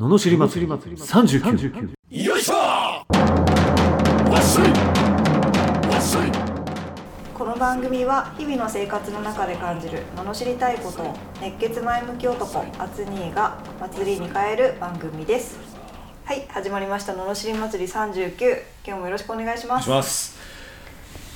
[0.00, 0.72] ののしり祭り。
[0.72, 2.54] 39よいしょ！
[2.54, 3.04] わ
[4.40, 4.70] っしょい！
[5.92, 6.32] わっしょい！
[7.34, 15.58] この番組は日々の生活の中で感じる罵りたいことを熱血前向き男アツニーが祭りに変える番組です。
[16.24, 17.12] はい始まりました。
[17.12, 19.90] 罵り祭り39今日もよろしくお願いしお願いします。
[19.90, 20.38] ます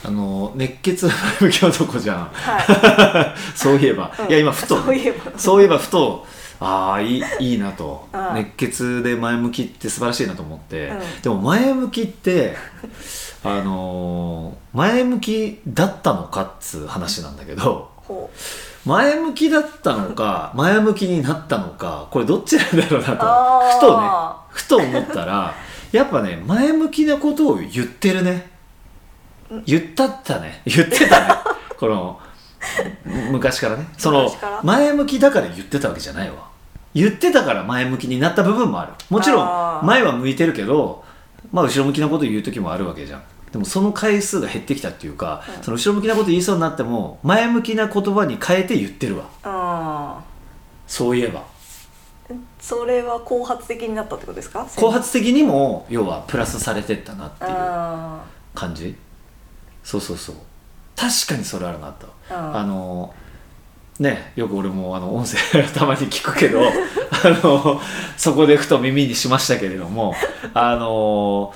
[0.06, 2.16] あの熱血前向き男じゃん。
[2.32, 4.28] は そういえば、うん。
[4.30, 4.80] いや今ふと。
[4.80, 5.38] そういえば。
[5.38, 6.26] そういえばふと
[6.64, 8.08] ああいいいいなと。
[8.12, 11.22] うん熱血で前向きって素晴らしいなと思って、うん。
[11.22, 12.56] でも前向きって
[13.44, 17.90] あのー前向きだったのかっつう話なんだけど
[18.84, 24.08] 前向きだったのか 前向きになったのかこれどっちなんだろうなとふとね
[24.48, 25.54] ふと思ったら
[25.92, 28.50] やっぱね前向きなことを言ってるね。
[29.66, 30.62] 言ったったね。
[30.64, 31.26] 言ってたね。
[31.78, 32.18] この
[33.30, 33.86] 昔からね。
[33.96, 36.53] その前向きだから言ってたわけじゃないわ
[36.94, 38.92] 言ってたから前向きになった部分もある。
[39.10, 41.04] もちろん前は向いてるけど
[41.52, 43.22] まあ後ろ向きなこと言う時もあるわけじゃん。
[43.52, 45.62] でもその回数が減ってきたっていうか、うん。
[45.62, 50.20] その後ろ向きなこと言いそうになっても前向きな言葉に変えて言ってるわ。
[50.20, 50.22] う
[50.90, 51.40] そういえば。
[52.30, 54.66] うんそれは後発的になったってことですか？
[54.76, 58.96] 後発的にも要はプラスされてったなっていうあ感じ。
[59.82, 60.36] そうそうそう。
[60.96, 62.56] 確かにそれあるなと、うん。
[62.56, 63.14] あの
[63.98, 66.70] ねよく俺もあの音声たまに聞くけど あ
[67.42, 67.80] の
[68.16, 70.14] そこでふと耳にしましたけれども
[70.52, 71.54] あの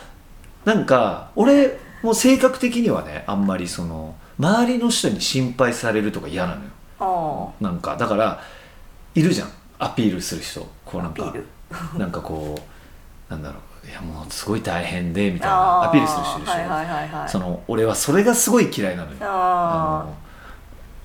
[0.64, 7.52] なんか俺も性格的にはねあんまりその周りの人に心配されるとか嫌なのよ。
[7.60, 8.40] なんかだから
[9.14, 9.48] いるじゃん。
[9.80, 10.60] アピールする人。
[10.84, 11.34] こうなんか
[11.96, 12.56] なんかこ
[13.28, 13.88] うなんだろう。
[13.88, 19.16] いやもうすごい大変でみたいあなアピールする人いるでしょ、はいはいその俺はそれがすごい嫌いなのよ。
[19.22, 20.14] ああの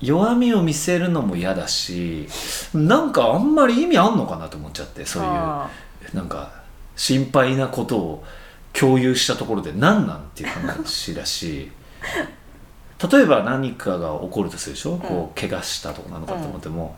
[0.00, 2.26] 弱みを見せるのも嫌だし
[2.74, 5.70] なんかあんまり意味あんのかなと思っちゃってそういうあ
[6.12, 6.52] なんか
[6.96, 8.24] 心配なことを
[8.72, 11.70] 共有したところで何なんっていう話だし
[13.10, 16.96] 例えば何かが起こるとするでしょ、こう怪我したとかなのかと思っても、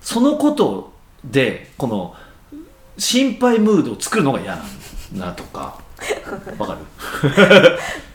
[0.00, 0.92] そのこと
[1.24, 2.14] でこの
[2.98, 4.64] 心配ムードを作るのが嫌なん
[5.18, 5.80] だなとか
[6.58, 6.80] わかる？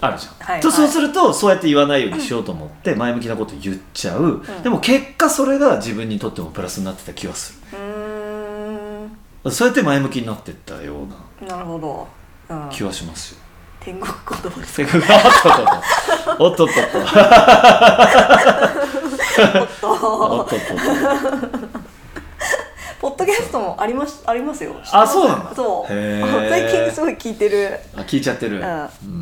[0.00, 0.54] あるじゃん、はい。
[0.54, 0.60] はい。
[0.60, 4.42] とそうするとそうやって言わないようにしようと思って前向きなこと言っちゃう、ん。
[4.62, 7.78] でも結果それが自分にとってもプラスになってた気がすうー
[9.06, 9.10] ん。
[9.44, 11.06] るそうやって前向きになってったよう
[11.44, 12.06] ななるほど、
[12.48, 13.40] うん、気はしますよ。
[13.80, 14.98] 天国言葉ですか？
[16.36, 16.98] くおっとっとおっと。
[16.98, 17.02] っ
[19.80, 19.88] と。
[19.88, 20.64] おっとおっとっと。
[23.00, 24.74] ポッドキャストもありますありますよ。
[24.92, 25.54] あそうなんだ。
[25.54, 25.88] そう。
[25.88, 27.78] 最近すごい聞いてる。
[27.94, 28.58] あ聞いちゃってる。
[28.58, 29.17] ううん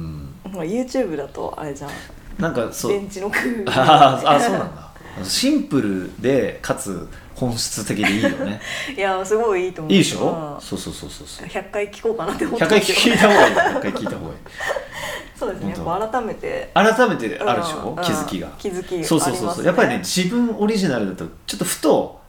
[0.57, 1.91] ほら YouTube だとあれじゃん。
[2.39, 2.93] なんかそう。
[2.93, 3.71] ベンチの工夫。
[3.71, 4.91] あーあそうなんだ。
[5.25, 8.61] シンプルでかつ本質的でいいよね。
[8.97, 9.93] いやすごいいいと思う。
[9.93, 10.55] いいでしょ？
[10.55, 10.61] うん。
[10.61, 11.47] そうそうそうそうそう。
[11.47, 13.55] 100回聞こうかなって思って100回聞いた方がいい。
[13.55, 14.37] 100回聞いた方がいい。
[15.39, 15.71] そうですね。
[15.77, 16.71] やっぱ改めて。
[16.75, 17.95] 改めてあるでしょ？
[17.97, 18.03] うん。
[18.05, 18.49] 気づきが。
[18.59, 22.21] 気づきそうそうそうそう、やっぱりね自分オリジナルだとちょっとふと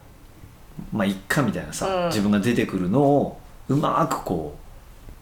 [0.94, 2.08] まあいっかみたいなさ、うん。
[2.08, 3.40] 自分が出てくるのを
[3.70, 4.56] うまくこ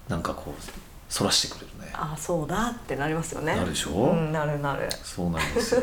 [0.07, 0.61] うなんかこう
[1.09, 1.91] そらしてくれるね。
[1.93, 3.55] あそうだってなりますよね。
[3.55, 3.91] なるでしょ？
[3.91, 4.89] うんなるなる。
[5.03, 5.81] そうなんですよ。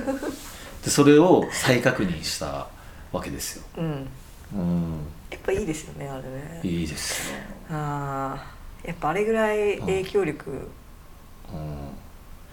[0.85, 2.67] でそれを再確認した
[3.13, 3.65] わけですよ。
[3.79, 4.09] うん。
[4.55, 4.99] うん。
[5.31, 6.61] やっぱいいですよねあれね。
[6.63, 7.39] いいですよ、
[7.71, 10.69] あーやっぱあれぐらい影響力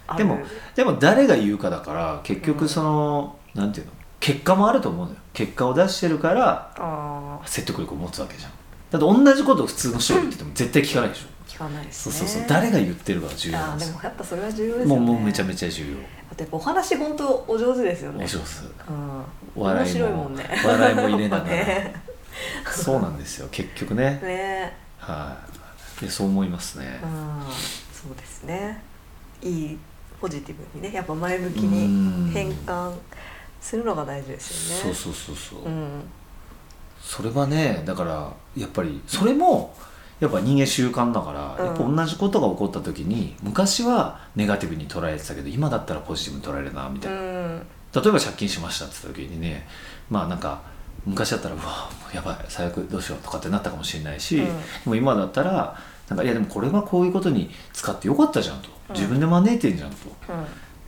[0.08, 0.38] うん、でも
[0.74, 3.92] でも誰が言うかだから結局その、なんていうの？
[4.18, 5.18] 結果もあると思うのよ。
[5.32, 8.52] 結果を出してるからあ説得力を持つわけじゃん。
[8.90, 11.26] だって同じことを普通の人が言ってても絶対聞かないでしょ
[11.60, 12.14] かないですね。
[12.14, 13.96] そうそうそう誰が言ってるかが重要なあーですよ。
[13.96, 15.00] もやっぱそれは重要ですよね。
[15.00, 15.98] もうもうめちゃめちゃ重要。
[16.32, 18.24] あとやっぱお話本当お上手ですよね。
[18.24, 18.44] お上手
[18.90, 19.24] うん。
[19.56, 20.50] 笑いも面白いもんね。
[20.64, 21.50] 笑いも入れながら。
[21.54, 21.94] ね。
[22.70, 24.20] そうなんですよ結局ね。
[24.22, 24.76] ね。
[24.98, 25.36] は
[25.98, 26.04] い。
[26.04, 27.00] でそう思いますね。
[27.02, 27.42] うん。
[27.92, 28.82] そうですね。
[29.42, 29.78] いい
[30.20, 32.26] ポジティブにねやっぱ前向きうん。
[32.26, 32.92] に変換
[33.60, 34.82] するのが大事ですよね。
[34.82, 36.02] そうそうそうそう、うん。
[37.02, 39.74] それはねだからやっぱりそれも
[40.20, 41.66] やっぱ人間習慣だから、うん。
[41.66, 47.66] やっぱ同じことが起こった時に昔はネガティブに捉えてたけど今だったらポジティブに捉えるなみたいな、うん。
[47.94, 49.66] 例えば借金しましたって言った時にね
[50.10, 50.62] まあなんか
[51.06, 54.44] 昔だったらうわやばい最悪どうしようとかってなったかもしれないし、うん。
[54.46, 54.52] で
[54.84, 55.76] も今だったら
[56.08, 58.68] なんかいやでもこれはこういうことに使ってよかったじゃんと。
[58.90, 58.94] うん。
[58.94, 59.96] 自分で招いてんじゃんと、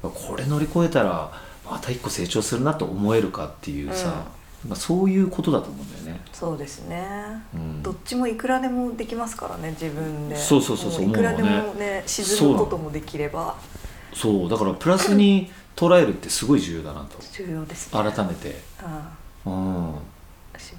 [0.02, 0.10] うん。
[0.10, 1.32] これ乗り越えたら
[1.64, 4.24] また一個成長するなと思えるかっていうさ、
[4.68, 6.20] まあ、そういうことだと思うんだよね。
[6.32, 7.04] そうですね。
[7.54, 7.82] うん。
[7.82, 10.36] どっちもいくらでもできますからね自分で。
[10.36, 13.56] そうそうそうそういくらでもね沈むこともできれば。
[14.14, 14.56] そうだ。
[14.56, 17.16] からプラスに捉えるってすごい重要だなと。
[17.32, 18.12] 重要ですね。
[18.12, 18.56] 改めて、
[19.44, 19.86] うん。
[19.86, 19.94] うん、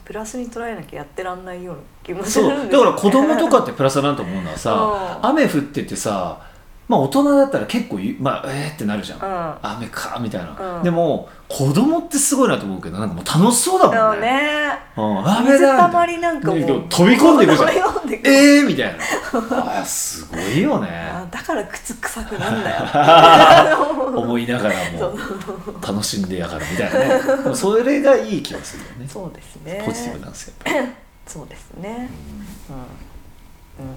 [0.06, 2.72] プラスに捉えなきゃやってらんないような気もすそるんですよ、ね、う。
[2.72, 5.30] だから子供とかってプラスだなと思うのはさうん。
[5.30, 6.42] 雨降っててさ
[6.88, 9.56] まあ大人だったら結構ゆまあえーってなるじゃん、うん。
[9.62, 10.84] 雨かみたいな、うん。
[10.84, 14.28] でも子供ってすごいなと思うけどなんかもう楽しそうだもんね。
[14.28, 14.74] ね。
[14.98, 16.56] うん、雨水ただまりなんかも
[16.90, 19.80] 飛び込んでくじゃん飛び込んでくえーみたいな。
[19.82, 20.90] あすごいよね。
[20.92, 24.18] あだから靴臭くなんだよ。
[24.20, 25.18] 思いながらも
[25.82, 27.56] 楽しんでやがるみたいなね。
[27.56, 29.08] それがいい気がするよね。
[29.08, 29.84] そうですね。
[29.86, 30.54] ポジティブなんですよ
[31.26, 32.10] そうですね。
[33.80, 33.96] うん、うん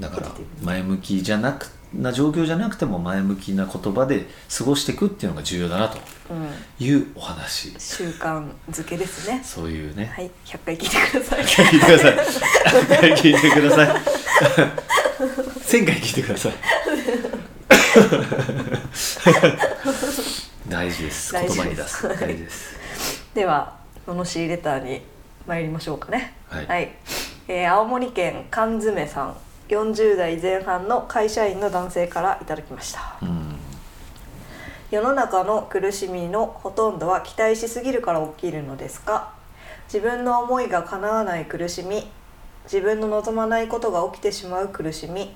[0.00, 0.32] だから
[0.62, 4.26] 前向きじゃなくな状況じゃなくても前向きな言葉で
[4.56, 5.98] 過ごしていくっていうのが重要だなと。
[6.28, 7.70] うん、いうお話。
[7.78, 9.40] 習慣づけですね。
[9.44, 10.30] そういうね、はい。
[10.44, 11.44] 100回聞いてください。
[11.44, 12.16] 聞いてください。
[12.16, 13.88] 100回聞いてください。
[15.60, 16.52] 1000回聞いてください。
[20.68, 21.32] 大事です。
[21.32, 22.08] 言葉に出す。
[22.08, 22.76] 大事です。
[23.34, 23.76] では
[24.06, 25.02] 罵りレターに
[25.46, 26.34] 参りましょうかね。
[26.48, 26.92] はい。
[27.48, 29.36] えー青森県缶詰さん
[29.68, 33.16] 40代前半の会社員の男性からいただきました。
[33.22, 33.56] うん。
[34.90, 39.32] 世の中の苦しみのほとんどは期待しすぎるから起きるのですか？
[39.92, 42.06] 自分の思いが叶わない苦しみ。
[42.64, 45.34] 自分の望まないことが起きてしまう苦しみ。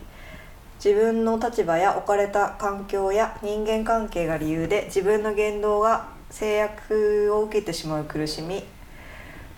[0.83, 8.65] 自分の立場や置かれた環境や人間関係が理由で自分の言動が制約を受けてしまう苦しみ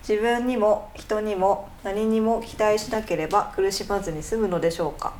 [0.07, 5.13] 自分にも人にも何にも期待しなければ苦しまずに済むのでしょうか？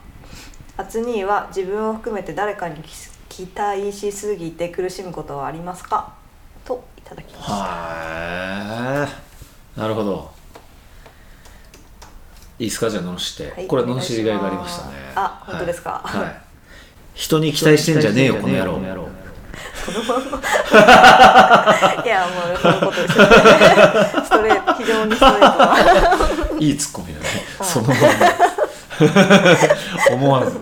[0.76, 2.82] アツニーは自分を含めて誰かに
[3.30, 6.14] 期待しすぎて苦しむことはありますか？
[6.66, 7.54] といただきました。
[7.54, 9.08] は
[9.76, 9.80] い。
[9.80, 10.32] なるほど。
[12.60, 12.90] いいですか？
[12.90, 14.94] じゃあ罵って、はいこれお願いしりがいがありましたね。
[15.16, 16.02] あはい本当ですか？
[16.04, 16.42] はい。
[17.14, 18.80] 人に期待してんじゃねえよこの野郎
[22.04, 23.32] いやもうそういうことですよね。
[24.24, 25.76] ストレート非常にストレートな。
[26.60, 27.26] いいツッコミだね。
[27.62, 28.00] そのまま。
[30.16, 30.58] 思わず。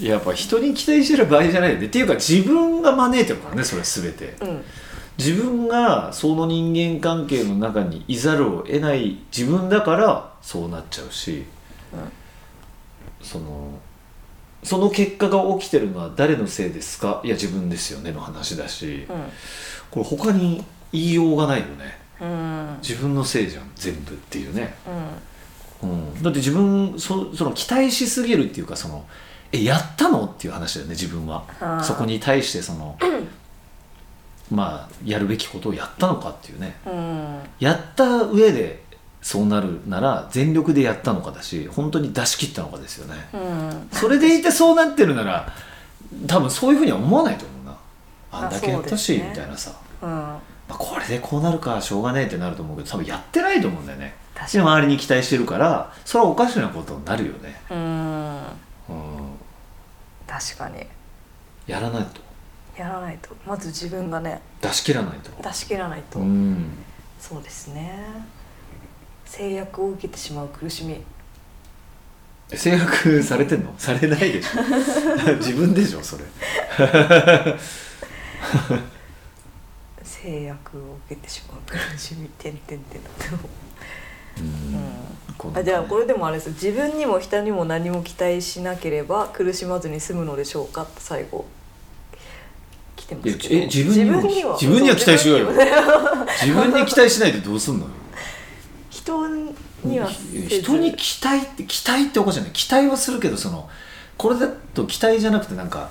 [0.00, 1.86] いややっぱ人に期待してる場合じゃないよね。
[1.86, 4.36] っていうか自分が招いてるからねそれ全て。
[4.40, 4.64] うん。
[5.18, 11.44] 自分がその人間関係の中にいざるを得ない自分だからそうなっちゃうし、
[13.22, 13.70] その
[14.66, 17.20] その結果が起きてるのは誰のせいですか？
[17.24, 19.06] いや自分ですよねの話だし、
[19.90, 21.98] これ他に言いようがないよね。
[22.20, 22.28] うん。
[22.28, 22.32] う
[22.74, 24.74] ん自分のせいじゃん全部っていうね、
[25.82, 25.90] うん。
[25.90, 29.06] うん、だって自分そその期待しすぎるっていうかその
[29.52, 30.24] えやったの？
[30.24, 31.44] っていう話だよね自分は。
[31.82, 32.98] そこに対してその
[34.50, 36.76] まあやるべきことをやったのかっていうね。
[36.86, 37.38] うん。
[37.60, 38.82] やった上で
[39.22, 43.28] そうなるなら全力でやったのかだし本当に出し切ったのかですよね。
[43.32, 43.88] うん。
[43.92, 45.52] それでいてそうなってるなら
[46.26, 47.76] 多分そういうふうには思わないと思うな。
[48.30, 49.72] あんあだけやったし、ねみたいなさ、
[50.02, 50.08] うん。
[50.10, 54.14] まあ、これでこうなるかしょうがねえってなると思うけど多分やってないと思うんだよね。
[54.36, 58.36] 周りに期待してるからそれはおかしなことになるよね、うん。
[58.36, 58.46] うん、
[60.26, 60.86] 確かに。
[61.66, 62.20] やらないと。
[62.78, 63.34] やらないと。
[63.46, 64.40] まず自分がね。
[64.60, 65.30] 出し切らないと。
[65.42, 66.68] 出し切らないと、うん。
[67.18, 68.04] そうですね
[69.26, 71.02] 制約を受けてしまう苦しみ。
[72.54, 73.74] 制約されてんの？
[73.78, 74.62] されないでしょ？
[75.38, 76.24] 自分でしょそれ。
[80.02, 82.28] 制約を受けてしまう苦しみ。
[82.38, 83.26] 点点点だって
[84.38, 84.76] うん。
[85.36, 85.52] こん。
[85.52, 86.52] なあじゃあこれでもあれですよ。
[86.52, 91.44] 自分にも人にも何も期待しなければ苦しまずに済むのでしょうかと最後。
[92.94, 93.54] 来てますけど。
[93.56, 93.92] え自分
[94.22, 94.96] に自分には？
[94.96, 95.48] 期待しようよ。
[96.42, 97.90] 自分に期待しないでどうすんのよ？
[99.06, 102.50] 人には人に期待って期待っておかしいよね。
[102.52, 103.68] 期待はするけどその
[104.18, 105.90] これだと期待じゃなくてなんか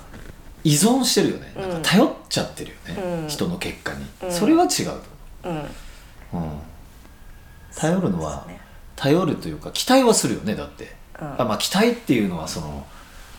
[0.63, 1.61] 依存してるよね、うん。
[1.61, 3.27] なんか頼っちゃってるよね、うん。
[3.29, 4.31] 人の結果に、うん。
[4.31, 4.85] それは違う
[5.43, 5.49] と。
[5.49, 5.65] うん。
[6.33, 6.59] 思う、うん、
[7.75, 8.59] 頼るのはね。
[8.95, 11.41] 頼るというか期待はするよねだって、うん。
[11.41, 12.85] あまあ期待っていうのはその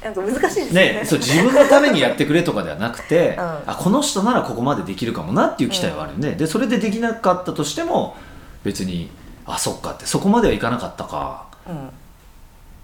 [0.02, 0.92] なんか難しいですね。
[1.00, 3.42] ねそう自分のためにやってくれとかではなくて、 うん。
[3.66, 8.16] あこの人ならここまでできるかもなっていう期待はあるよね、でそれでできなかったとしても
[8.62, 9.10] 別に
[9.46, 10.06] あそっかって。
[10.06, 11.46] そこまではいかなかったか。
[11.68, 11.90] うん。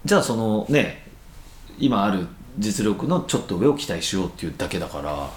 [0.05, 1.05] じゃあそのね
[1.79, 2.27] 今ある
[2.59, 5.29] 実力のちょっと上を期待しようっていうだけだから、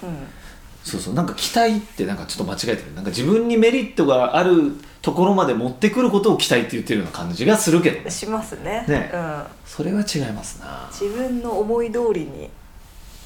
[0.85, 1.15] そうそう。
[1.15, 2.95] なんか期待ってなんかちょっと間違えてる。
[2.95, 8.03] なんか自分にメリットがあるところまで持ってくることを期待って言ってるような感じがするけどね。
[8.05, 8.85] うん、しますね。
[8.87, 9.11] ね。
[9.13, 10.89] うん、それは違いますな。
[10.91, 12.51] 自分の思い通りに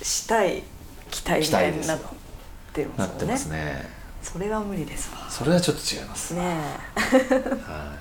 [0.03, 0.63] したい
[1.11, 1.99] 期待みたいになっ
[2.73, 5.29] てまなってますねそれは無理ですわ。
[5.29, 6.41] それはちょっと違います、ね
[7.67, 7.95] は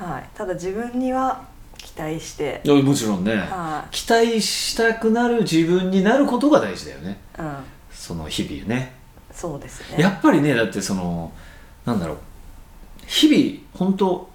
[0.00, 1.44] え、はい、ただ自分には
[1.76, 2.62] 期待して。
[2.64, 7.18] もちろんね、は期待したくなる自分になることが大事だよね。
[7.38, 7.56] い、うん、
[7.90, 8.92] その日々ね。
[9.32, 10.02] そうですね。
[10.02, 11.32] やっぱりねだってその
[11.84, 12.16] なんだろう。
[13.06, 14.30] 日々本当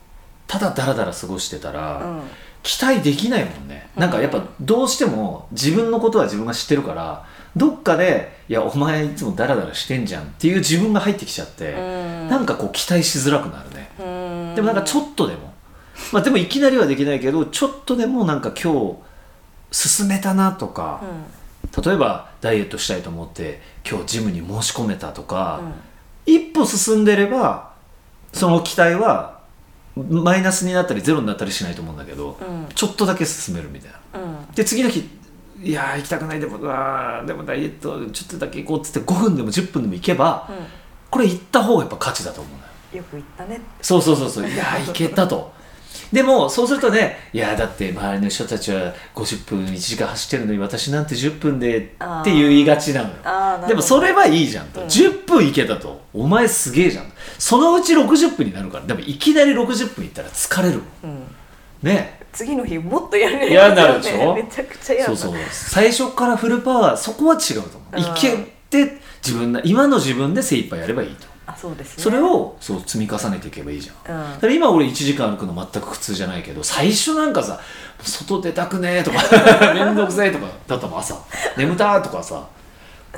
[0.48, 2.22] ただダラダラ過ごしてたら、うん
[2.70, 3.90] 期待できないもんね。
[3.96, 12.30] なんかやっぱどうしても自分のことは自分が知ってるからどっかで「いやお前いつもダラダラしてんじゃん」っていう自分が入ってきちゃって、うん。
[12.30, 14.04] なんかこう期待しづらくなるね、う
[14.52, 14.56] ん。
[14.56, 15.52] でもなんかちょっとでも。
[16.12, 18.98] まあでもいきなりはできないけどちょっとでもなんか今日
[19.72, 21.02] 進めたなとか
[21.76, 21.84] う、ん。
[21.84, 25.62] 例えばダイエットしたいと思って今日ジムに申し込めたとか、
[26.28, 26.36] うん。
[26.36, 27.72] 一歩進んでれば
[28.32, 29.39] その期待は
[29.96, 32.68] マイナスになったりゼロになったりしないと思うんだけど、うん。
[32.74, 34.20] ちょっとだけ進めるみたいな。
[34.20, 34.46] うん。
[34.54, 35.10] で次の日
[35.62, 40.54] いやー行きたくないでもうわーでもダイエットちょっとだけ行こうっつって5分でも10分でも行けばう
[41.10, 42.64] これ行った方がやっぱ勝ちだと思うのよ。
[42.94, 43.62] んよく言ったね。
[43.82, 44.50] そうそうそうそう。
[44.50, 45.52] いやー行けたと
[46.12, 51.82] でもそうするとねいやーだって周りの人たちは50分1時間走ってるのに私なんて10分でっ
[52.24, 53.68] て言いがちなのよ。
[53.68, 54.88] でもそれはいいじゃんと、うん。
[54.88, 56.02] 10分行けたと。
[56.14, 57.12] お前すげえじゃん。
[57.38, 58.86] そのうち60分になるから。
[58.86, 61.24] でもいきなり60分行ったら疲れるうん。
[61.84, 62.20] ね。
[62.32, 63.50] 次の日もっとやるね。
[63.50, 64.36] 嫌になるでしょ？
[64.36, 65.34] めちゃくちゃそうそう。
[65.52, 67.98] 最初からフルパワーそこは違うと思う。
[67.98, 68.02] うん。
[68.02, 68.36] いけ
[68.70, 72.04] て自分な今の自分で精一杯やればいいとあそうですね。
[72.04, 74.16] それをそう積み重ねていけばいいじゃん。
[74.16, 74.34] うん。
[74.36, 77.60] だから今俺1時間歩くの全く苦痛じゃないけど最初なんかさ
[78.02, 79.18] 外出たくねえとか
[79.74, 81.16] めんどくせえとかだったもん朝
[81.58, 82.48] 眠たーとかさ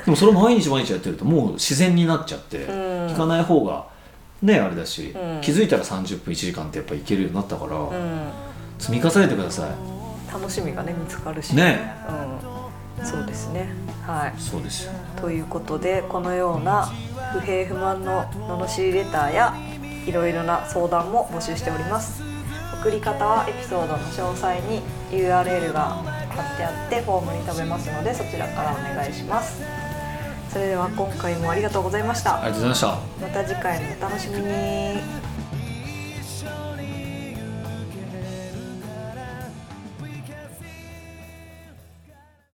[0.04, 3.10] でもそれ毎日毎日やってるともう自然になっちゃって、うん。
[3.10, 3.86] 引かない方が
[4.40, 5.40] ねあれだし、うん。
[5.42, 8.30] 気づいたら30分1時間ってやっぱいけるようになったから、うん。
[8.78, 9.70] 積み重ねてください。
[10.32, 11.54] 楽しみがね見つかるし。
[11.54, 11.94] ね。
[12.98, 13.06] うん。
[13.06, 13.68] そうですね。
[14.06, 14.40] はい。
[14.40, 14.92] そうですよ。
[15.16, 16.90] ということでこのような
[17.32, 19.54] 不平不満の罵りレターや
[20.06, 22.22] いろいろな相談も募集しております。
[22.82, 29.62] 送り方はエピソードの詳細に URL が貼ってあってフォームに飛べますのでそちらからお願いします。
[30.50, 32.42] それでは今回もありがとうございました。
[32.42, 32.86] ありがとうございました。
[33.26, 34.42] また次回もお楽しみに